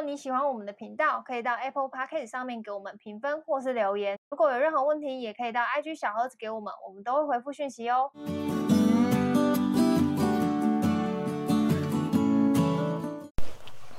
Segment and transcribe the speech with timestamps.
[0.00, 4.18] 果你喜欢我们的频道，可以到 Apple Podcast 上面给我们评分或是留言。
[4.30, 8.10] 如果有任何问题，也可以到 IG 小盒子给我们，我们都会回复讯息哦。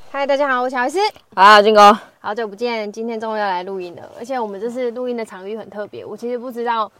[0.10, 0.98] 嗨，大家好，我是乔伊斯。
[1.36, 4.12] 啊，军哥，好久不见，今天终于要来录音了。
[4.18, 6.92] 而且我们这次录音的场域很特别，我其实不知道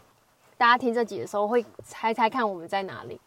[0.56, 3.20] 大家听这集的时候会猜猜看我们在哪里。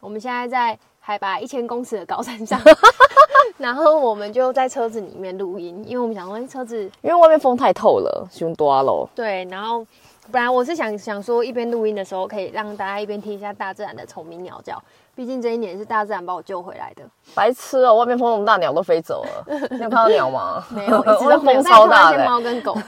[0.00, 2.60] 我们现在在海拔一千公尺的高山上
[3.58, 9.08] 然后我们就在车子里面录音，因为我们想说车子，因为外面风太透了，胸多了。
[9.14, 9.84] 对，然后
[10.30, 14.80] 本来我是想想说一边录音的时候，可以让大家一边听一下大自然的虫鸣鸟叫。
[15.14, 17.02] 毕竟这一年是大自然把我救回来的。
[17.34, 19.44] 白痴哦，外面风那么大，鸟都飞走了。
[19.72, 20.64] 你有看到鸟吗？
[20.70, 22.24] 没有，一直都风超大的。
[22.24, 22.78] 猫跟狗。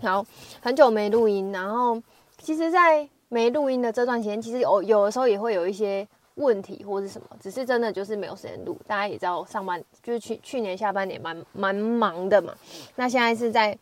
[0.00, 0.24] 然后
[0.62, 2.00] 很久没录音，然后
[2.38, 6.06] 其实，在没录音的这段时间，其实有有的时候也会有一些
[6.40, 8.76] 问题或是什么，只是真的就是没有时间录。
[8.86, 12.52] 大家也知道，上班就是去去年下半年蛮蛮忙的嘛。
[12.96, 13.78] 那现在是在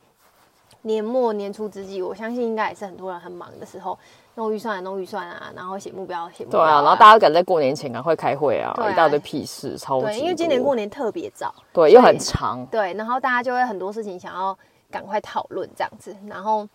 [0.82, 3.98] 年末年初之际，我相信应该也是很多人很忙的时候。
[4.34, 6.60] 弄预算，弄预算啊，然后写目标，写目标。
[6.60, 10.06] 对啊，然后大家赶在过年前赶快开会啊，啊一大堆屁事，超级。
[10.06, 12.64] 对，因为今年过年特别早，对，又很长。
[12.70, 14.56] 对，然后大家就会很多事情想要
[14.92, 16.68] 赶快讨论这样子，然后。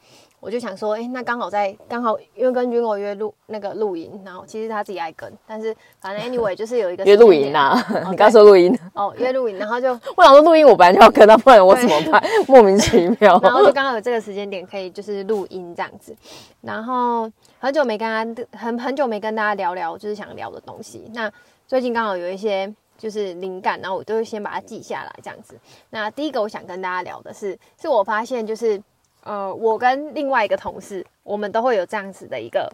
[0.43, 7.81] 我就想说，哎、欸，那刚好在刚好，因为跟军狗约录那个录音，然后其实他自己爱跟，但是反正 anyway 就是有一个约录音啊。
[8.11, 12.21] 你刚说录音哦，约录音，然后就 我想说录音，我本来就要跟他，不然我怎么办？
[12.45, 13.39] 莫名其妙。
[13.41, 16.13] 然后就刚好有这个时间点可以就是录音这样子，
[16.59, 21.09] 然后很久没跟他很很久没跟大家聊聊，就是想聊的东西。
[21.13, 21.31] 那
[21.67, 25.57] 最近刚好有一些就是灵感，然后我都会先把它记下来这样子。
[25.89, 28.81] 那第一个我想跟大家聊的是，是我发现就是。
[29.23, 32.69] 呃，我跟另外一个同事，我们都会有这样子的一个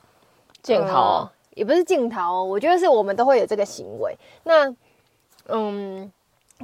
[0.63, 4.17] 镜头、呃，也不是镜头，我觉得是我们都会有这个行为。
[4.43, 4.75] 那，
[5.45, 6.11] 嗯，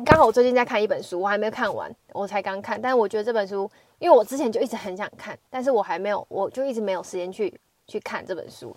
[0.03, 7.53] 刚好我最近在看一本书，我还没有看完，我才刚看，但是我觉得这本书，因为我之前就一直很想看，但是我还没有，我就一直没有时间去
[7.87, 8.75] 去看这本书。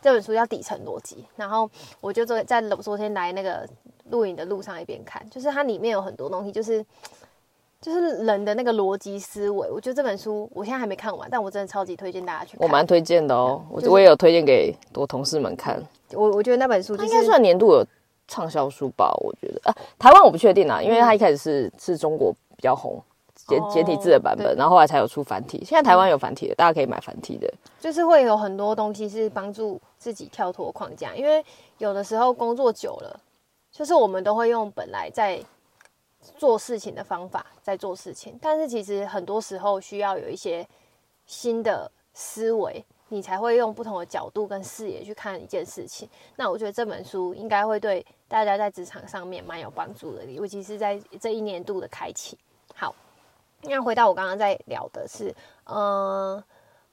[0.00, 1.68] 这本书叫《底层逻辑》，然后
[2.00, 3.68] 我就在在昨天来那个
[4.10, 6.82] 录影的路上一边看，就是它里面有很多东西，就是。
[7.80, 12.66] 就是人的那个逻辑思维，我觉得这本书我现在还没看完，但我真的超级推荐大家去看。
[12.66, 15.80] 我蛮推荐的哦，我、就是、我也有推荐给我同事们看。
[16.12, 17.86] 我我觉得那本书、就是、应该算年度有
[18.26, 19.14] 畅销书吧？
[19.20, 23.00] 我觉得啊，台湾我不确定啊，因为它一开始是是中国比较红
[23.46, 25.62] 简简体字的版本，然后后来才有出繁体。
[25.64, 27.48] 现在台湾有繁体的，大家可以买繁体的。
[27.78, 31.44] 就是会有很多东西是帮助自己跳脱框架，因为
[31.78, 33.20] 有的时候工作久了，
[33.70, 35.40] 就是我们都会用本来在。
[36.36, 40.66] 做事情的方法在做事情，但是其实很多时候需要有一些
[41.26, 46.08] 新的思维，你才会用不同的角度跟视野去看一件事情。
[46.36, 52.36] 那我觉得这本书应该会对大家在职场上面蛮有帮助的，尤其是在这一年度的开启。
[52.74, 52.94] 好，
[53.62, 55.34] 那回到我刚刚在聊的是，
[55.64, 56.42] 嗯，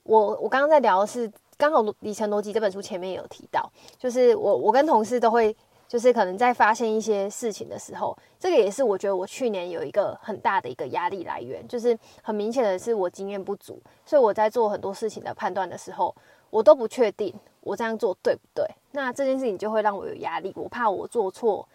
[0.04, 5.56] 我我刚刚在聊的是，刚好《底层逻辑》这本书前面有提到，就是我我跟同事都会。
[5.88, 16.16] 就是可能在发现一些事情的时候，这个也是我觉得我去年有一个很大的一个压力来源，就是很明显的是我经验不足，所以我在做很多事情的判断的时候，
[16.50, 18.66] 我都不确定我这样做对不对。
[18.92, 21.68] 那这件事情就会让我有压力，我怕我做错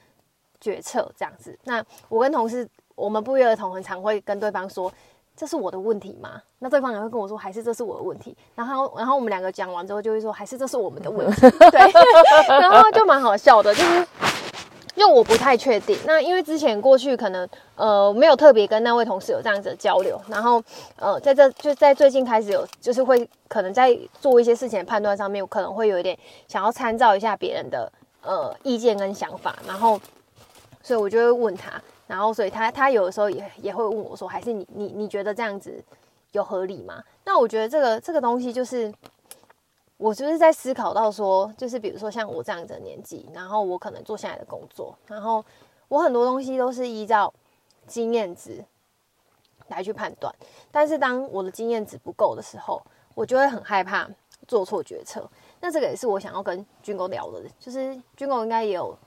[0.61, 1.59] 决策这样子。
[1.65, 4.93] 那我跟同事，我们不约而同很常会跟对方说。
[5.41, 6.33] 这是我的问题吗？
[6.59, 8.37] 那对方也会跟我说，还是这是我的问题。
[8.55, 11.41] 然后，然后我们两个讲完之后，就会说，还是这是我们的问题。
[11.73, 11.81] 对，
[12.61, 14.07] 然后就蛮好笑的，就是
[14.97, 15.99] 因为我不太确定。
[16.05, 20.63] 那因为之前过去可能呃没有特别跟那位同事有这样子的交流，然后
[20.97, 26.19] 呃在这就在最近开始有，就是会可能在做一些事情的判断上面，我可能会有一点
[26.49, 27.91] 想要参照一下别人的
[28.21, 29.99] 呃意见跟想法，然后
[30.83, 31.81] 所以我就会问他。
[32.11, 35.81] 然后，所以他他有的时候也也会问我说：“还是你你你觉得这样子
[36.33, 38.93] 有合理吗？”那我觉得这个这个东西就是，
[39.97, 45.45] 我就是在思考到说，就是比如说像我这样子的年纪，然后我可能做现在的工作，然后
[45.87, 47.33] 我很多东西都是依照
[47.87, 48.65] 经验值
[49.69, 50.35] 来去判断，
[50.73, 52.83] 但是当我的经验值不够的时候，
[53.15, 54.11] 我就会很害怕
[54.49, 55.31] 做错决策。
[55.61, 58.99] 那这个也是我想要跟军狗聊的，就是军狗应该也有。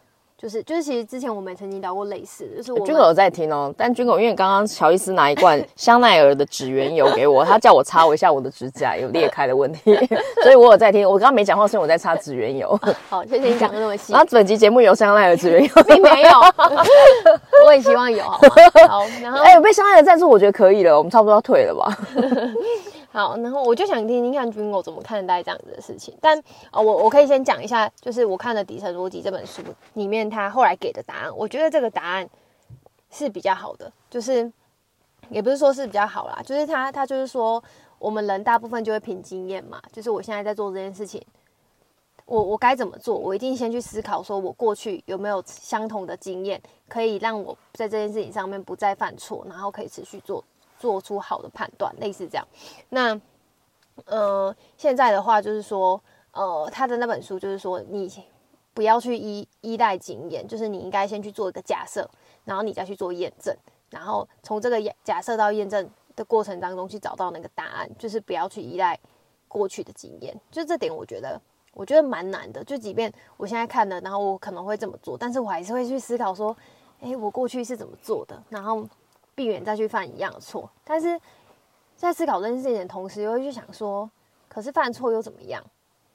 [0.44, 3.74] 就是就是，其实之前我们曾经聊过类似的，就是我军狗有在听哦。
[3.78, 9.96] 但军狗因为刚刚乔伊斯拿一罐 香奈儿的指缘油给我，他叫我擦我一下我的指甲有裂开的问题，
[10.44, 11.10] 所以我有在听。
[11.10, 12.78] 我刚刚没讲话，是因为我在擦指缘油。
[13.08, 14.12] 好，谢谢你讲的那么细。
[14.12, 16.30] 然后本集节目有香奈儿指缘油， 并没有，
[17.66, 18.22] 我也希望有。
[18.24, 18.38] 好，
[18.90, 21.98] 好，然后哎，有被香奈儿赞助，我觉得可以了，我们差不多要退了吧。
[23.14, 26.18] 好，然后我就想听听看军狗怎么看待这样子的事情。
[26.20, 26.36] 但
[26.72, 29.62] 呃，我我可以先讲一下，就是我看了《底层逻辑》这本书
[29.94, 31.38] 里面他后来给的答案。
[31.38, 32.28] 我觉得这个答案
[33.12, 34.52] 是比较好的，就是
[35.30, 37.64] 也不是说是比较好啦，就是他他就是说，
[38.00, 41.24] 我们人大部分就会凭经验嘛，就是我现在在做这件事情，
[42.26, 43.16] 我我该怎么做？
[43.16, 46.60] 我一定先去思考，说我过去有没有相同的经验，
[46.90, 50.44] 可以让我在这件事情上面不再犯错，然后可以持续做
[50.84, 52.46] 做出好的判断，类似这样。
[52.90, 53.18] 那
[54.04, 56.02] 呃，现在的话就是说，
[56.34, 58.12] 呃，他的那本书就是说，你
[58.74, 62.06] 不要去依依赖经验，就是你应该先去做一个假设。
[62.44, 63.56] 然后你再去做验证，
[63.90, 69.00] 然后从这个假设到验证的过程当中去找到那个答案，就是不要去依赖
[69.48, 70.38] 过去的经验。
[70.52, 71.40] 就这点，我觉得
[71.74, 72.62] 我觉得蛮难的。
[72.66, 76.54] 就即便我现在看了，然后我可能会这么做，但是我还是会去思考说，
[77.00, 78.86] 诶，我过去是怎么做的，然后
[79.36, 80.70] 避免再去犯一样的错。
[80.84, 81.20] 但是
[81.96, 84.10] 在思考这件事情的同时，又会去想说，
[84.48, 85.64] 可是犯错又怎么样？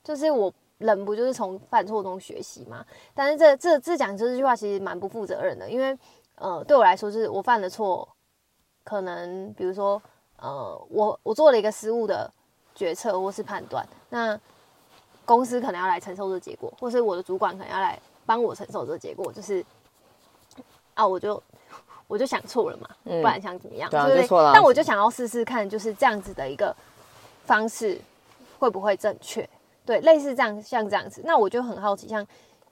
[0.02, 0.52] 就是我。
[0.78, 2.86] 人不就是从犯错中学习吗？
[3.12, 5.98] 但是这这这讲这句话其实蛮不负责任的，因为
[6.36, 8.08] 呃对我来说，就是我犯了错，
[8.84, 10.00] 可能比如说
[10.36, 12.32] 呃我我做了一个失误的
[12.76, 14.38] 决策或是判断，那
[15.24, 19.66] 公司可能要来承受这结果，或是我的主管可能要来帮我承受这结果，就是
[20.94, 21.42] 啊我就
[22.08, 23.88] 我就想错了嘛，不然想怎么样？
[23.88, 24.50] 对啊，就错了。
[24.52, 26.75] 但我就想要试试看，就是这样子的一个
[27.44, 28.00] 方式
[28.58, 29.49] 会不会正确？
[29.84, 32.26] 对，类似这样，像这样子，那我就很好奇，像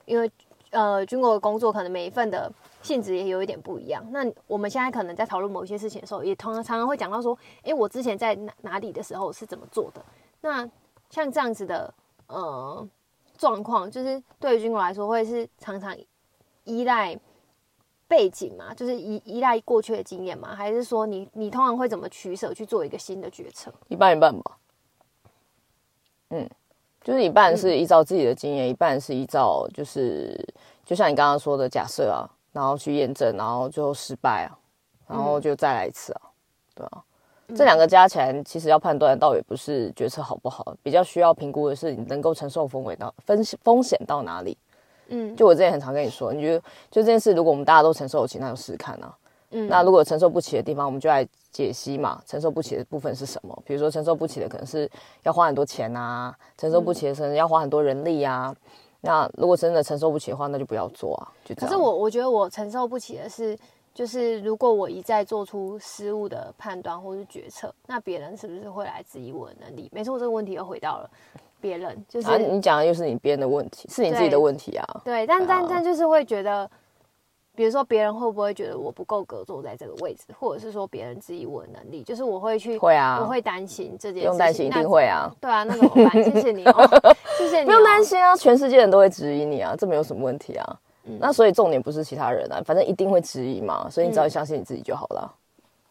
[0.05, 0.29] 因为
[0.71, 2.51] 呃，军国的工作可能每一份的
[2.81, 4.05] 性质也有一点不一样。
[4.11, 10.03] 那我们现在可能在讨论某一些事情的时候，也通常常常会讲到说，诶，我之前在哪哪里的时候是怎么做的？
[10.41, 10.69] 那
[11.09, 11.93] 像这样子的
[12.27, 12.85] 呃
[13.37, 15.95] 状况，就是对于军国来说，会是常常
[16.65, 17.17] 依赖
[18.07, 23.73] 背景嘛，就是依依赖过去的经验嘛，还是说你你通常会怎么取舍去做一个新的决策？
[23.87, 24.57] 一半一半吧。
[26.29, 26.49] 嗯。
[27.03, 30.37] 就是一半是依照自己的经验，嗯、一半是依照就是
[30.83, 34.51] 就像你刚刚说的假设啊，然后去验证，然后最后失败啊，
[35.07, 36.31] 然后就再来一次啊，嗯、
[36.75, 37.03] 对啊，
[37.55, 44.57] 这两个加起来，其实要判断倒也不是决策好不好，比较需要评估的是你能够承受风险到分风险到哪里。
[45.09, 46.59] 嗯，就我之前很常跟你说，你觉得
[46.91, 49.15] 就这件事，如果我们大家都承受得起，那就试试看啊。
[49.51, 52.21] 嗯，那如果承受不起的地方，我们就来解析嘛。
[52.25, 53.57] 承受不起的部分是什么？
[53.65, 54.89] 比如说承受不起的可能是
[55.23, 58.53] 要花很多钱啊，承受不起的可能要花很多人力啊。
[58.53, 58.69] 嗯、
[58.99, 61.31] 那如果真的承受不起的话，那就不要做啊。
[61.45, 61.69] 就这样。
[61.69, 63.57] 可是我我觉得我承受不起的是，
[63.93, 69.89] 就是如果我一再做出失误的判断或是决策，那别人是不是会来质疑我的能力？
[69.93, 71.09] 没错，这个问题又回到了
[71.67, 74.85] 别人，就是、啊、你讲的又是你别人的问题，是你自己的问题啊。
[75.03, 76.69] 对，对但、啊、但但就是会觉得。
[77.57, 82.03] 比如说，别人会不会觉得我不够格坐在这个位置，或者是说别人质疑我的能力？
[82.03, 84.27] 就是我会去，会啊，我会担心这件事。
[84.27, 85.27] 不用担心，一定会啊。
[85.41, 86.11] 对啊，那怎么办？
[86.23, 86.87] 谢谢你哦，
[87.35, 87.65] 谢谢你。
[87.65, 90.79] 不用担心啊，全世界人都会质疑你啊，这没有什么问题啊。
[91.05, 95.33] 嗯、那所以重点不是其他人啊，反正一定会质疑嘛，所以你只要相信你自己就好了。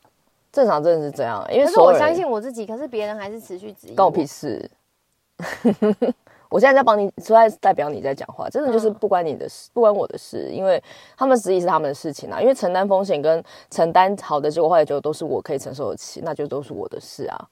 [0.04, 0.10] 嗯、
[0.52, 3.96] 正常真的是这样，因为是我相信我自己，可是别人还是持续质疑。
[3.96, 4.70] 关我屁事。
[6.48, 10.82] 我现在在帮你，出来代表你在讲话，真的就是不关你的事，嗯、不关我的事，因为
[11.16, 12.40] 他们实际是他们的事情啊。
[12.40, 17.48] 因为承担风险跟承担好的结果坏的结果都是我可以承受得起，那就都是我的事啊，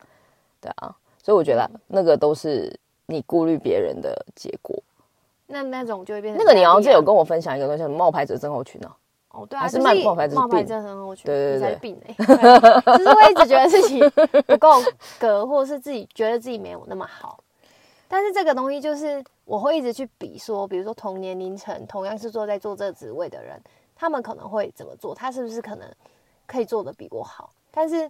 [0.60, 0.94] 对啊。
[1.22, 2.72] 所以我觉得那个都是
[3.06, 4.76] 你顾虑别人的结果。
[5.46, 8.97] 那那种就会变成那个，你好像有跟我分享一个东西，冒牌者症候群呢、啊？
[9.30, 14.00] 哦，对啊，还是冒冒牌者冒牌者症候群，对对对，病哎、 欸，就是我一直觉得自己
[14.47, 14.80] 不够
[15.18, 17.40] 格，或者是自己觉得自己没有那么好。
[18.14, 23.61] 但是这个东西就是我会一直去比说，比如说同年龄层同样是坐在做这个职位的人，
[23.92, 25.12] 他们可能会怎么做？
[25.12, 25.92] 他是不是可能
[26.47, 27.52] 可以做的比我好？
[27.73, 28.09] 但是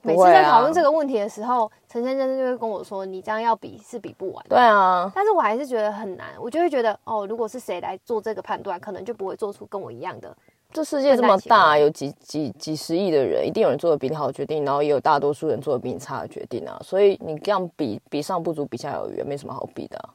[0.00, 10.34] 每次在讨论这个问题的时候，陈、啊、先生就会跟我说：“你这样要比是比不完。”对啊，但是我还是觉得很难，我就会觉得哦，如果是谁来做这个判断，可能就不会做出跟我一样的。
[10.76, 16.78] 这世界这么大，有几几几十亿的人，一定有人做的比你好的决定，然后也有大多数人做的比你差的决定啊。
[16.84, 20.12] 所以你这样比比上不足，比下有余，没什么好比的啊。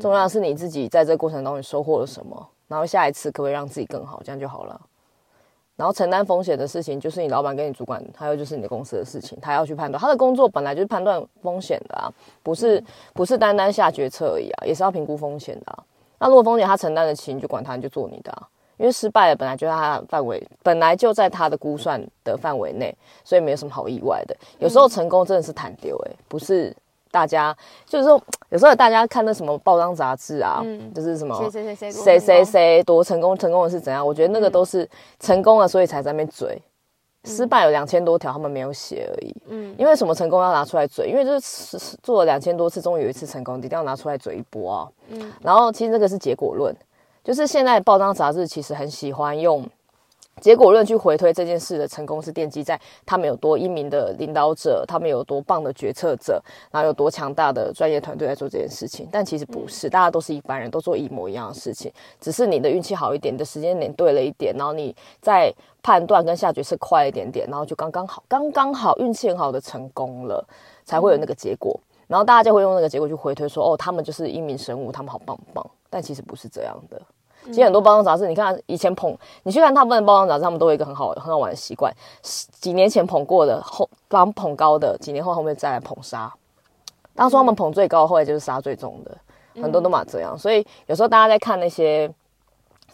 [0.00, 4.80] 重要的是你自己在这个过程当中你收获了什么，然后下一次可不可以让自己更好，这样就好了。
[5.76, 10.00] 然后承担风险的事情，就是你老板跟你主管，还有就是你的公司的事情，他要去判断。
[10.00, 12.08] 他的工作本来就是判断风险的啊，
[12.42, 15.84] 不是不是单单下决策而已啊，也是要评估风险的啊。
[16.20, 18.48] 那如果风险他承担得起，你就管他，你就做你的啊。
[18.80, 24.34] 因为失败了，本来就在他的范围，本来就在他的估算的范围内，所以没有什么好意外的。
[24.58, 26.74] 有时候成功真的是坦丢，哎，不是
[27.10, 28.18] 大家，就是说，
[28.48, 34.04] 有时候大家看那什么报章杂志啊，嗯、就是什么谁谁谁谁谁多成功，成功的是怎样？
[34.04, 36.58] 我觉得那个都是成功了，所以才在那边嘴。
[37.24, 39.36] 嗯、失败有两千多条，他们没有写而已。
[39.48, 41.06] 嗯，因为什么成功要拿出来嘴？
[41.06, 44.88] 因为就是做了两千多次，终于有一次成功，一定要拿出来嘴一波啊。
[45.10, 46.74] 嗯，然后其实那个是结果论。
[47.22, 49.68] 就是现在报章杂志其实很喜欢用
[50.40, 59.06] 结果论去回推这件事的成功是奠基在他们有多英明的领导者，他们有多棒的决策者，然后有多强大的专业团队在做这件事情。
[59.12, 70.42] 但其实不是，大家都是一般人，都做一模一样的事情，只是你的运气好一点，你的时间点对了一点，然后你在判断跟下决策快一点点，然后就刚刚好，刚刚好运气很好的成功了，
[70.86, 71.78] 才会有那个结果。
[72.06, 75.70] 然后大家就会用那个结果去回推说，哦，他们就是英明神武，他们好棒棒。
[75.90, 77.02] 但其实不是这样的。
[77.46, 81.92] 其实很多包装杂志，你看以前捧，你去看大部分包装杂志，他们都有一个很好很好玩的习惯，
[82.22, 86.32] 几年前捧过的后，刚捧高的，几年后后面再来捧杀。
[87.14, 89.16] 当初他们捧最高，后来就是杀最重的，
[89.60, 90.38] 很多都嘛这样。
[90.38, 92.10] 所以有时候大家在看那些。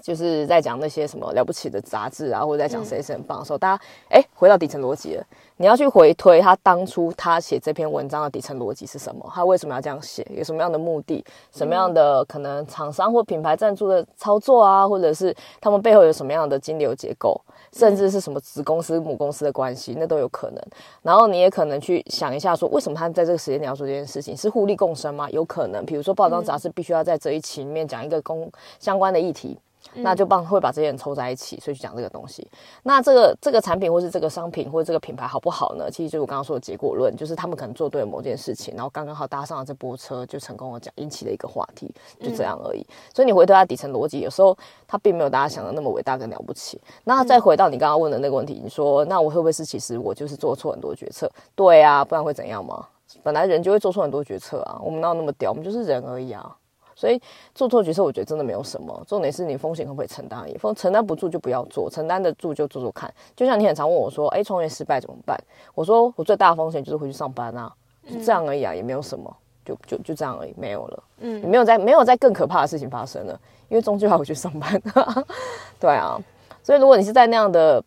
[0.06, 5.26] 就是在讲那些什么了不起的杂志啊，或者在讲谁谁很棒的时候，嗯、大家哎、欸，回到底层逻辑了。
[5.56, 9.28] 你要去回推他当初他写这篇文章的底层逻辑是什么？
[9.34, 10.24] 他为什么要这样写？
[10.30, 11.24] 有什么样的目的？
[11.50, 14.86] 什么样的可能厂商或品牌赞助的操作啊？
[14.86, 17.40] 或者是他们背后有什么样的金流结构？
[17.72, 19.96] 甚至是什么子公司母公司的关系？
[19.98, 20.62] 那都有可能。
[21.02, 24.36] 然后你也可能去想一下，说为什么他在这个时间点要做这件事情？
[24.36, 25.28] 是互利共生吗？
[25.30, 25.84] 有可能。
[25.84, 28.48] 比如说，报章杂志必须要在这一期里面讲一个公
[28.78, 29.58] 相关的议题。
[29.94, 32.46] 那就帮会把这些人凑在一起，所以去讲这个东西。
[32.82, 35.90] 那这个这个产品或是这个商品或者这个品牌好不好呢？
[35.90, 42.86] 其实就是我刚刚说的结果论，就是他们可能做对了某件事情，然后刚刚好搭上了这波车，就成功的讲引起了一个话题，就这样而已。
[43.14, 46.80] 所以你回头它底层逻辑，有时候它并没有大家想的那么伟大跟了不起。
[47.04, 51.30] 那再回到你刚刚问的那个问题，你说那我会不会是其实我就是做错很多决策？
[51.54, 52.86] 对啊，不然会怎样吗？
[53.22, 55.50] 本来人就会做错很多决策啊，我们哪有那么屌？
[55.50, 56.54] 我们就是人而已啊。
[56.96, 57.20] 所以
[57.54, 59.04] 做错决策，我觉得真的没有什么。
[59.06, 60.56] 重点是你风险可不可以承担而已。
[60.56, 63.12] 风承担不住就不要做，承担得住就做做看。
[63.36, 65.38] 就像你很常问我说：“哎，创业失败怎么办？”
[65.76, 67.70] 我说：“我最大的风险就是回去上班啊，
[68.10, 71.02] 就这样而已啊，也没有什么，就就就这样而已，没有了。
[71.18, 73.38] 嗯，也没有再没有再更可怕的事情发生了，
[73.68, 74.82] 因为终究要回去上班。
[75.78, 76.18] 对啊，
[76.62, 77.84] 所以如果你是在那样的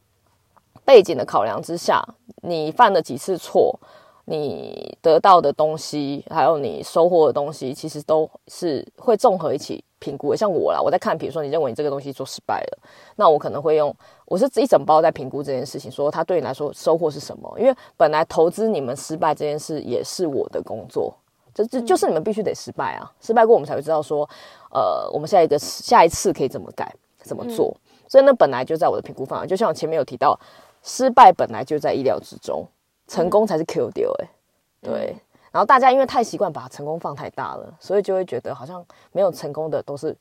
[0.86, 2.08] 背景的考量之下，
[2.44, 3.80] 你犯了几次错。
[4.30, 10.38] 你得到的东西，还有你收获的东西，其实都是会综合一起评估的。
[10.38, 12.78] 像我啦，我在看，比如说你认为你这个东西做失败了，
[13.16, 13.92] 那我可能会用，
[14.26, 17.52] 我是一整包在评估这件事情，说它对你来说收获是什么？
[17.58, 21.12] 因为本来投资你们失败这件事也是我的工作，
[21.52, 24.30] 这就就是你们必须得失败啊，失败过我们才会知道说，
[24.72, 26.94] 呃，我们下一个下一次可以怎么改，
[27.24, 27.76] 怎么做。
[28.08, 30.40] 所以那本来就在我的评估范围，就像我前面有提到，
[30.84, 32.64] 失败本来就在意料之中。
[33.10, 34.30] 成功才是 Q 丢哎，
[34.82, 35.14] 对。
[35.14, 40.16] 嗯、然后大家因为太习惯把成功放太大了，所以就会觉得好像没有成功的都是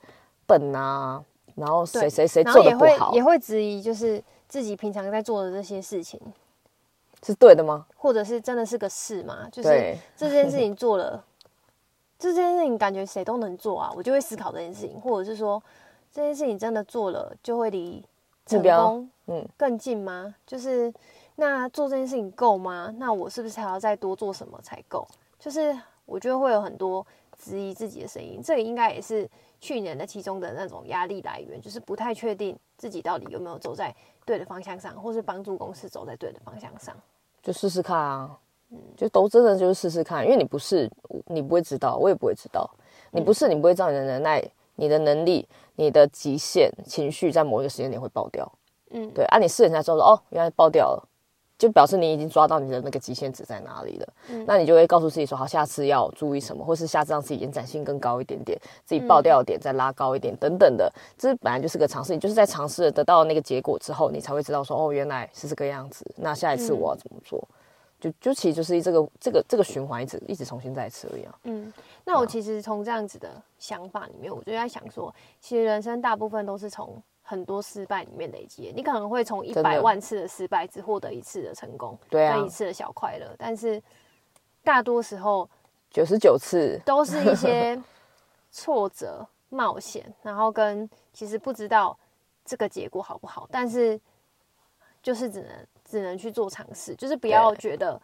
[0.47, 1.23] 笨啊。
[1.55, 6.21] 然后谁谁谁做的不好，也会质疑，就是自己平常在做的这些事情
[7.23, 7.85] 是对的吗？
[7.97, 9.49] 或者是真的是个事吗？
[9.53, 11.23] 就是这件事情做了，
[12.19, 15.63] 这件事情感觉谁都能做啊，我就会思考这件事情，或者是说
[16.13, 18.05] 这件事情真的做了就会离
[18.47, 20.25] 成功嗯更近吗？
[20.27, 20.93] 嗯、就是。
[21.41, 22.93] 那做这件事情够吗？
[22.99, 25.07] 那我是不是还要再多做什么才够？
[25.39, 25.73] 就是
[26.05, 27.07] 我觉得会有很多
[27.41, 29.29] 质疑自己的声音，这个应该也是
[29.61, 33.95] 去年的其中的那种压力来源，就是不太确定自己到底有没有走在
[34.27, 36.93] 对的方向上，或是帮助公司走在对的方向上，
[37.41, 38.37] 就试试看啊，
[38.71, 40.91] 嗯，就都真的就是试试看，因为你不是
[41.27, 42.69] 你不会知道，我也不会知道，
[43.13, 44.43] 你不是你不会知道你的能耐、
[44.75, 48.51] 你的能力、你的极限情绪在某一个时间点会爆掉，
[48.91, 51.08] 嗯，对，啊，你试人家之后说哦，原来爆掉了。
[51.59, 60.91] 就表示你已经抓到你的那个极限值在哪里了，嗯、那你就会告诉自己说好，下次要注意什么，或是下次让自己延展性更高一点点，自己爆掉的点再拉高一点，等等的。
[61.19, 66.07] 这本来就是个尝试，你就是在尝试得到那个结果之后，你才会知道说哦，原来是这个样子。
[66.17, 67.41] 那下一次我要怎么做？
[67.41, 67.55] 嗯、
[68.01, 71.35] 就就其实就是这个这个这个循环一直一直重新再一次而已啊。
[71.43, 71.73] 嗯，
[72.05, 77.03] 那我其实从这样子的想法里面，我就在想说，其实人生大部分都是从。
[77.29, 83.37] 很多失败里面累积，你可能会从一百万次的失败只获得一次的成功，对啊，一次的小快乐。
[83.37, 83.83] 但是
[84.65, 85.47] 大多时候
[85.91, 87.79] 九十九次都是一些
[88.51, 91.95] 挫折、冒险，然后跟其实不知道
[92.47, 94.01] 这个结果好不好，但是
[95.03, 98.01] 就是只能只能去做尝试，就是不要觉得，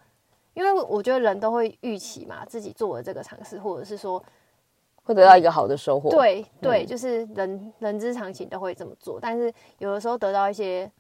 [0.52, 4.23] 因为我觉得人都会预期嘛，自己做的这个尝试，或者是说。
[5.04, 6.11] 会得到一个好的收获。
[6.11, 10.90] 对对，就是人人之常情都会这么做，但是有的时候得到一些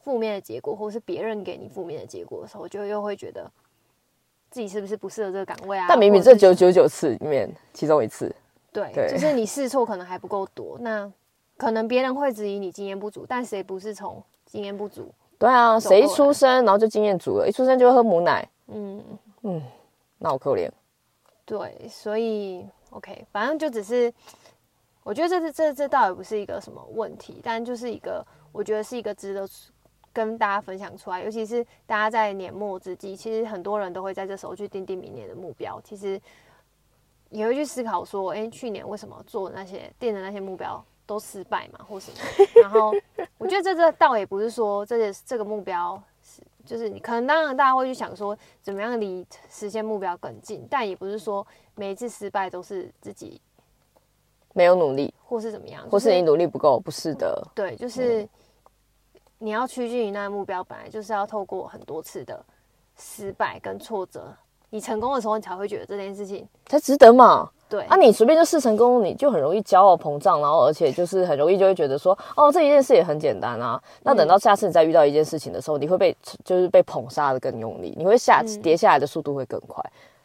[0.00, 3.48] 负面的结果，或是别人给你负面的结果的时候，就又会觉得
[4.50, 5.86] 自己是不是不适合这个岗位啊？
[5.88, 8.34] 但明明这九九九次里面其中一次，
[8.72, 11.10] 对，就是你试错可能还不够多，那
[11.56, 15.08] 可能别人会质疑你经验不足，但谁不是从经验不足？
[15.38, 19.00] 对啊，谁一出生然后就经验足了，一出生就会喝母奶，嗯
[19.42, 19.62] 嗯，
[20.18, 20.68] 那好可怜。
[21.44, 22.66] 对，所以。
[22.92, 24.12] OK，反正就只是，
[25.02, 29.48] 我觉得这是这这倒也不是一个什么问题，但就是一个我觉得是一个值得
[30.12, 35.80] 跟大家分享出来，尤其是大家在年末之际，其实很多人都会在这时候去定定明年的目标。
[35.82, 36.20] 其实
[37.30, 42.18] 也会去思考说，哎、去年为什么做那些定的那些目标都失败嘛，或什么？
[42.60, 42.92] 然后
[43.38, 46.00] 我觉得这这倒也不是说这个这个目标，
[46.64, 53.40] 就是你可能当然大家会去想说，怎么样离实现目标更近，但也不是说每一次失败都是自己
[54.54, 57.46] 没有努力，或是怎么样，或是你努力不够，不是的。
[57.54, 58.22] 对，就是。
[58.22, 58.28] 嗯
[59.44, 62.40] 你要趋近于那个目标，本来就是要透过很多次的
[62.96, 64.32] 失败跟挫折，
[64.70, 67.50] 你成功的时候，你才会觉得这件事情才值得嘛。
[67.72, 73.82] 对啊，你随便就试成功，你就很容易骄傲膨胀，然后而且就是很容易就会觉得说，哦，这一件事也很简单啊。
[74.02, 76.14] 那等到下次你再遇到一件事情的时候，你会被
[76.44, 79.82] 就是被捧杀的更用力，你会下跌下来的速度会更快。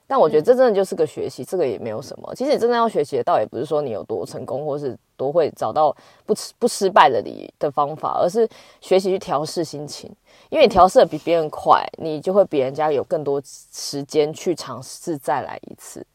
[0.10, 2.36] 但我觉得这真的就是个学习，这个也没有什么。
[2.36, 8.46] 其实你真正要学习的，倒也不是说你有多成功，或是多会找到不不失败的理的方法，而是
[8.82, 10.10] 学习去调试心情。
[10.50, 16.06] 因为你调试的比别人快，你就会比人家有更多时间去尝试再来一次。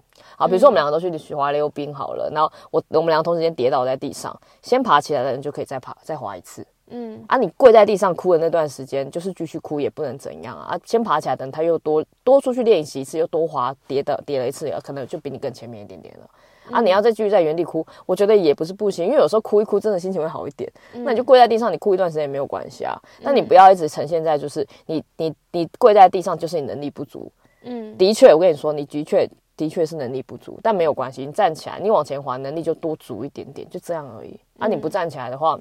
[0.43, 6.67] 好，比如说我们两个都去学滑溜冰好了，然后我我们两个同时间跌倒在地上，先爬起来的人就可以再爬再滑一次。
[6.91, 10.75] 嗯啊，你跪在地上哭的那段时间，就是继续哭也不能怎样啊。
[10.75, 16.29] 啊，先爬起来，等他又多多出去练习一次，又多滑跌的跌了一次，可能就比你更前面一点点了。
[16.69, 20.71] 嗯、啊，你要再继续在原地哭，我觉得也不是不行，因为有时候哭一哭，真的心情会好一点。
[20.93, 23.01] 嗯、那你就跪在地上，你哭一段时间也没有关系啊。
[23.21, 27.31] 那、嗯、你不要一直呈现在就是你你你跪在地上，就是你能力不足。
[27.65, 34.38] 嗯，的确，我跟你说，你的确的确是能力不足，但没有关系，你站起来，你往前滑，能力就多足一点点，就这样而已。
[34.59, 35.59] 啊，你不站起来的话。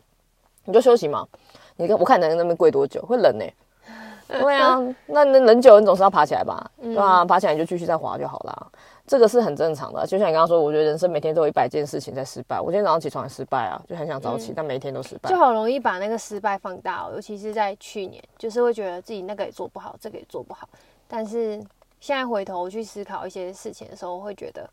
[0.64, 1.28] 你就休息嘛，
[1.76, 3.44] 你看我看能在那边跪多久，会冷呢、
[4.30, 4.40] 欸。
[4.40, 6.70] 对啊，那那冷久，你总是要爬起来吧？
[6.80, 8.72] 对啊，爬起来你就继续再滑就好了，
[9.08, 10.06] 这个是很正常的。
[10.06, 12.62] 就像你刚刚说，我觉得人生每天都有一百件事情在失败。
[12.62, 17.12] 我今天早上起床也失败啊，就很想早起，嗯、但每一天都失败，就好容易把那个失败放大哦。
[17.16, 20.70] 尤其是在去年，就是会觉得自己那个也做不好，这个也做不好。
[21.08, 21.60] 但是
[22.02, 24.70] 现在回头去思考一些事情的时候，会觉得。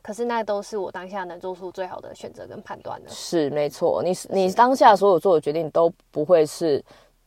[0.00, 3.10] 可是那都是我当下能做出最好的选择跟判断的。
[3.10, 6.82] 是没错，你你当下所有做的决定都不会是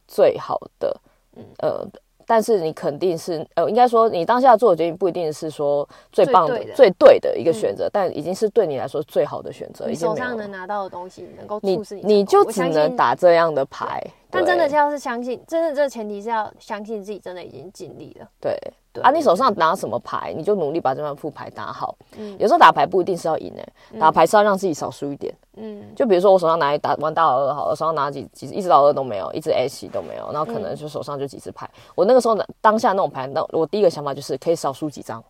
[0.08, 1.00] 最好的，
[1.36, 1.86] 嗯呃，
[2.26, 9.86] 但是你肯定是呃，应该说你当下做的决定不一定是说最棒的、最对的一个选择，但已经是对你来说最好的选择。
[9.86, 14.02] 你手上能拿到的东西能够促使你，你就只能打这样的牌。
[14.32, 18.28] 但真的要是相信，真的这个前提是要相信自己真的已经尽力了。
[18.40, 18.58] 对。
[18.94, 21.96] 对啊，你手上拿什么牌，你就努力把这张副牌打好。
[22.18, 25.34] 嗯，有时候打牌不一定是要赢诶、欸，打牌是要让自己少输一点。
[25.56, 31.66] 嗯，就比如说我手上拿一打玩大老二好了，手上拿几几一只老二都没有，一只棋都没有，然后可能就手上就几只牌。
[31.74, 35.24] 嗯、我那个时候呢，当下那种牌，那我第一个想法就是可以少输几张，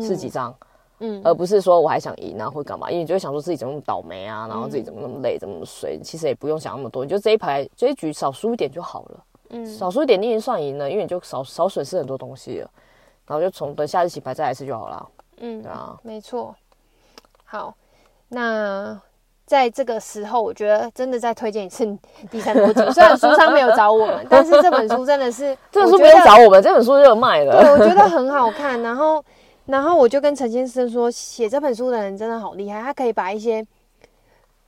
[0.00, 0.52] 是几张，
[0.98, 9.20] 嗯，而不是说我还想赢啊或干嘛，因为你就会想说自己怎么那么倒霉啊，然后自己怎么那么累，怎么那么衰，其实也不用想那么多，你就这一排这一局少输一点就好了。
[9.50, 12.70] 嗯，少输一点你已经算赢了，因为你就少少损失很多东西了。
[13.26, 15.08] 然后就从等下次洗牌再来一次就好了。
[15.38, 16.54] 嗯，对啊，没错。
[17.44, 17.74] 好，
[18.28, 19.00] 那
[19.46, 21.84] 在这个时候，我觉得真的再推荐一次
[22.30, 22.80] 第三多集。
[22.92, 27.60] 虽然书商没有找我们，但是这本书真的是 这本书不用找我们，这本书就有卖了。
[27.60, 28.80] 对，我觉得很好看。
[28.82, 29.24] 然后，
[29.66, 33.64] 然后我就跟陈先生说，写这本书的人真的好厉害，他可以把一些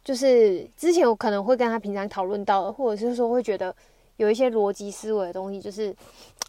[0.05, 3.75] 就是之前我可能会跟他平常讨论到的，或者是说会觉得
[4.17, 5.95] 有一些逻辑思维的东西，就是。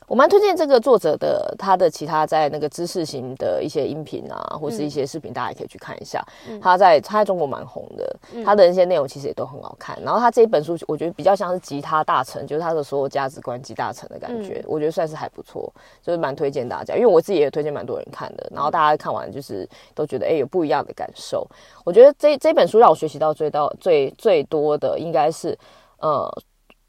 [0.06, 6.22] 我蛮推荐这个作者的，他的其他在那个知识型的一些音频啊，或是一些视频，大家也可以去看一下。
[6.50, 9.98] 嗯、他在他在中国蛮红的，嗯、他的那些内容其实也都很好看。
[10.04, 15.72] 然后他这一本书，我觉得比较像是吉他大成，就是他的所有价值观集大成的感觉，嗯、我觉得算是还不错，
[16.02, 16.96] 就是蛮推荐大家。
[16.96, 21.48] 因为我自己也推荐蛮多人看的，然后大家看完就是都觉得哎、欸、有不一样的感受。
[21.86, 25.58] 我觉得这这本书让我学习到最到最最多的应该是
[26.00, 26.30] 呃。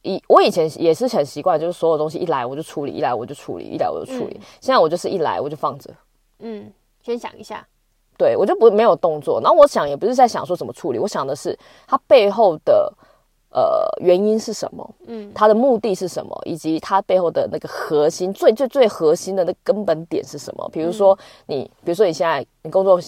[0.04, 4.36] 以我以前也是很习惯，就是所有东西一来我就处理，一来我就处理，一来我就处理。
[4.38, 5.90] 嗯、现在我就是一来我就放着，
[6.38, 7.66] 嗯，先想一下，
[8.16, 9.40] 对，我就不没有动作。
[9.40, 12.92] 然后我想也不是在想说怎么处理，我想的是它背后的
[13.50, 20.68] 呃原因是什么，嗯，它的目的是什么，以及它背后的那个核心最最最核心的那根本点是什么。
[20.72, 23.00] 比如说你，比如说你现在你工作。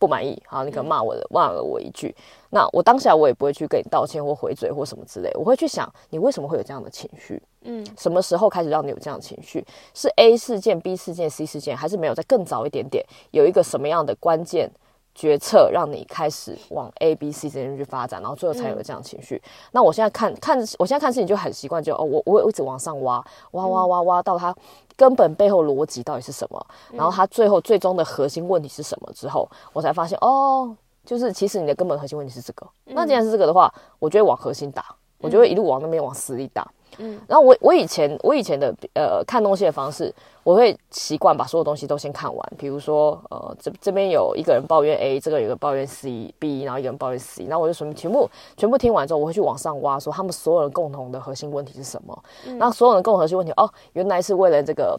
[0.00, 2.12] 不满意，好，你可能骂我的，骂了我一句，
[2.48, 9.62] 那我当下我也不会去跟你道歉或回嘴或什么之类，我会去想你为什么会有这样的情绪，嗯，什么时候开始让你有这样的情绪？
[9.92, 14.70] 是 A 事件、B 事件、C 事件，还是没有在更早一点点，有一个什么样的关键
[15.14, 19.36] 决策让你开始往 A、B、C 这边去发展，然后最后才有了这样的情绪？
[19.36, 24.56] 嗯、那我现在看看，我现在看事情就很习惯，就哦，我我会一直往上挖，挖挖挖挖到它。
[25.00, 26.66] 根本背后逻辑到底是什么？
[26.92, 29.10] 然后他最后最终的核心问题是什么？
[29.14, 32.68] 之后我才发现，哦，就是其实你的根本核心问题是这个。
[32.84, 36.70] 那既然是这个的话，我就会往核心打，我就会一路往那边往死里打。
[37.00, 42.52] 嗯，然后我我以前我以前的呃看东西的方式，我会习惯把所有东西都先看完。
[42.58, 52.22] 比如说呃这这边有一个人抱怨 A，这个有个抱怨 C B，然后一个人抱怨 C，然后我就什么全部全部听完之后，我会去往上挖，说他们所有人共同的核心问题是什么？
[52.46, 54.98] 嗯、然后所有人共同核心问题哦，原来是为了这个。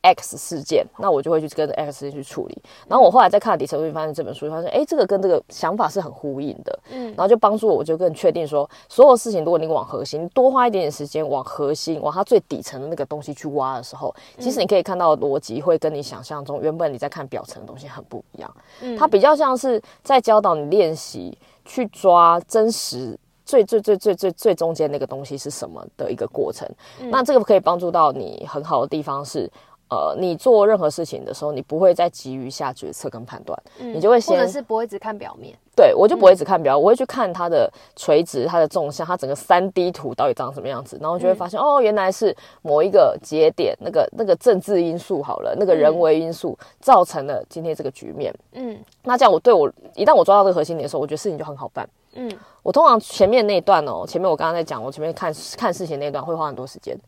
[0.00, 2.62] X 事件，那我就会去跟着 X 事件去处理。
[2.88, 6.78] 然后我后来再看底层东西，发现这本书，发现哎，这个跟这个想法是很呼应的。
[6.90, 18.56] 嗯，然后就帮助我，我就更确定说，所有事情如果你往核心多花一点点时间，往核心，往它最底层的那个东西去挖的时候，其实你可以看到的逻辑会跟你想象中原本你在看表层的东西很不一样。
[18.80, 26.68] 嗯，它比较像是在教导你练习去抓真实最最最最最最中间那个东西是什么的一个过程。
[27.00, 29.50] 嗯，那这个可以帮助到你很好的地方是。
[29.92, 35.54] 呃，你做任何事情的时候，你不会再急于下决策跟判断，嗯、你就会先，或者是不会只看表面。
[35.76, 48.34] 对，我就不会只看表，嗯、我会去看它的垂直、它的纵向、它整个三 D 图到底长什么样子，然后就会发现，嗯、哦，原来是某一个节点，那个那个政治因素好了，那个人为因素造成了今天这个局面。
[48.52, 51.86] 嗯，那这样我对我一旦我抓到这个核心点的时候，我觉得事情就很好办。
[52.14, 52.30] 嗯，
[52.62, 56.98] 我通常前面那一段哦，前面我刚刚在讲，我前面看看事情那一段会花很多时间。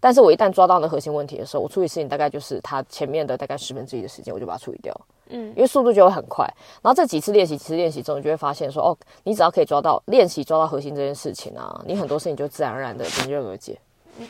[0.00, 4.94] 但是我一旦抓到那核心问题的时候，我处理事情大概就是它前面的大概十分之一的时间，我就把它处理掉。
[5.30, 6.46] 嗯，因为速度就会很快。
[6.80, 13.78] 然后这几次练习，几次练习中，你就会发现说，哦，你只要可以抓到练习抓到核心这件事情啊，你很多事情就自然而然的迎刃而解。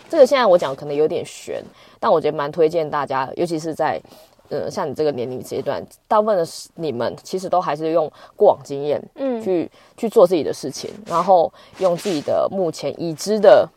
[0.09, 1.63] 这个现在我讲可能有点悬，
[2.01, 4.01] 但我觉得蛮推荐大家，尤其是在
[4.49, 13.69] 呃像你这个年龄阶段，大部分的你们其实都还是用过往经验，嗯，去去做自己的事情，然后用自己的目前已知的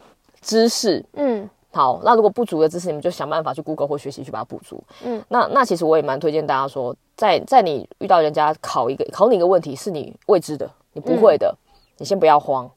[0.41, 1.47] 知识，嗯。
[1.73, 4.83] 好，那如果不足的知识，你们就想办法去 Google 或学习去把它补足。
[5.05, 12.69] 嗯，那那其实我也蛮推荐大家说，在在你遇到人家考一个考你一个问题是你未知的，你不会的，嗯、你先不要慌，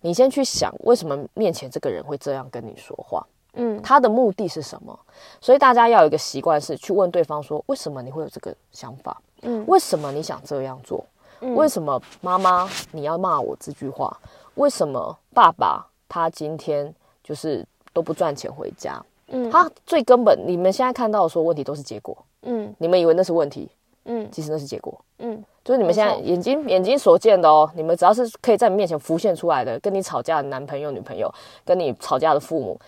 [0.00, 4.98] 你先去想为什么面前这个人会这样跟你说话，嗯，他的目的是什么？
[5.40, 9.22] 所以大家要有一个习惯是去问对方说，为什么你会有这个想法？
[9.42, 11.04] 嗯，为什么你想这样做？
[11.40, 14.18] 嗯、为什么妈妈你要骂我这句话？
[14.56, 16.92] 为什么爸爸他今天
[17.22, 17.64] 就是？
[17.94, 23.66] 都不赚钱回家，嗯，他最根本，你们现在看到的所有问题都是结果，嗯，你们以为那是问题，
[24.04, 31.32] 嗯，其实那是结果，嗯，就是你们现在眼睛眼睛所见的哦，你们只要是可以在你面前浮现出来的，跟你吵架的男朋友、女朋友，
[31.64, 32.78] 跟你吵架的父母，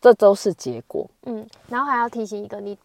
[0.00, 2.76] 这都是结果，嗯，然后还要提醒一个你。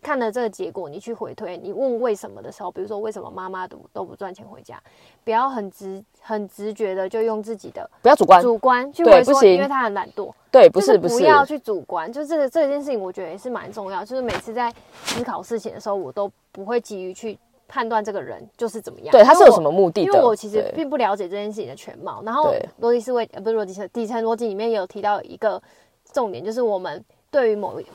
[0.00, 4.80] 看了这个结果，你去回推，你问为什么的时候，比如说为什么妈妈都都不赚钱回家，
[5.24, 14.04] 不要很直很直觉的就用自己的，不要主观主观去回说，因为他很懒惰，对，不是不是，不要去主观，就这个这件事情，我觉得也是蛮重要。
[14.04, 14.72] 就是每次在
[15.04, 22.22] 思考事情的时候，我都不会急于去判断这个人就是怎么样，对，他是有什么目的的，因为我其实并不了解这件事情的全貌。
[22.24, 25.60] 然后逻辑思维呃不是逻辑底层逻辑里面也有提到一个
[26.12, 27.86] 重点，就是我们对于某一。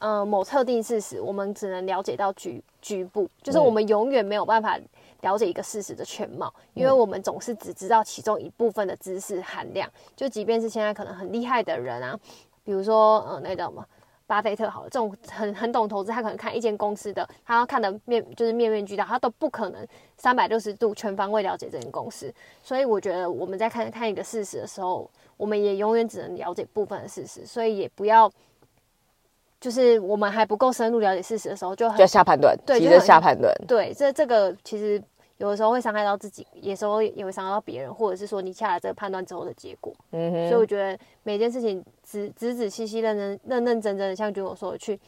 [0.00, 4.80] 呃，某特定事实，我们只能了解到局局部，就是我们永远没有办法
[5.20, 9.86] 了解一个事实的全貌，嗯、因为我们总是只知道其中一部分的知识含量。
[10.16, 12.18] 就即便是现在可能很厉害的人啊，
[12.64, 13.84] 比如说呃，那叫什么
[14.26, 19.86] 巴菲特好了，这种很很懂投资，他可能看一间公司的，他要看的面就是面面俱到，他都不可能
[20.16, 22.32] 三百六十度全方位了解这间公司。
[22.62, 28.32] 所以我觉得我们在看看一个事实的时候，我们也永远只能了解部分的事实，所以也不要。
[29.60, 33.54] 就是我们还不够深入了解事实的时候，就很就下判断，对，急着下判断。
[33.68, 35.00] 对，这这个其实
[35.36, 39.92] 有的时候会伤害到自己，有时候也会伤害到别人，或者是说你下了这个判断之后的结果。
[40.12, 40.48] 嗯哼。
[40.48, 44.98] 所以我觉得每件事情仔仔仔细细、认真认认真真的，像君我说的，去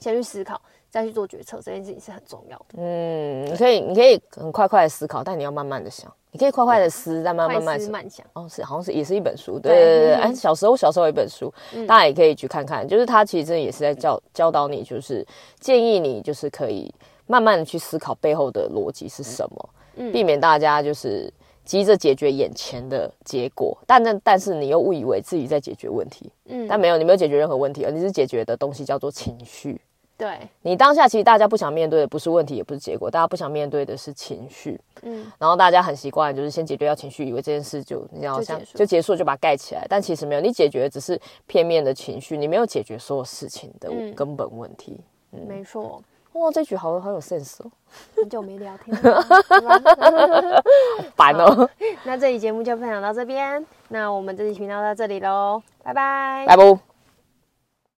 [0.00, 0.60] 先去思考，
[0.94, 2.66] 再去做决策，这件事情是很重要的。
[2.76, 6.08] 嗯，你可以你可以很快快的思考，但你要慢慢的想。
[6.30, 8.24] 你可以快快的思，再慢慢慢慢想。
[8.32, 10.14] 哦，是，好像是也是一本书，对对对对。
[10.14, 11.52] 哎，小时候小时候有一本书，
[11.88, 12.86] 大家也可以去看看。
[12.86, 15.26] 就是他其实真的也是在教教导你，就是
[15.58, 16.94] 建议你就是可以
[17.26, 19.68] 慢慢的去思考背后的逻辑是什么，
[20.12, 21.28] 避免大家就是
[21.64, 29.80] 急着解决眼前的结果，但那但是你又误以为自己在解决问题，嗯，但没有，你没有解决任何问题，而你是解决的东西叫做情绪。
[30.16, 34.80] 对，你当下其实大家不想面对的不是问题，也不是结果，大家不想面对的是情绪。
[35.02, 39.84] 嗯，然后大家很习惯就是先解决掉情绪，以为这件事就你要像就结束，就把它盖起来。
[39.88, 45.00] 但其实没有，你解决的只是片面的情绪，你没有解决所有事情的根本问题。
[45.32, 46.00] 嗯，没错。
[46.34, 47.70] 哇，这局好好有 sense 哦。
[48.16, 51.68] 很久没聊天了，好烦哦。
[52.04, 56.93] 那这期节目就分享到这边，那我们这期频道到这里喽，拜拜，拜拜。